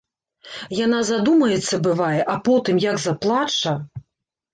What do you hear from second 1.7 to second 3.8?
бывае, а потым як заплача!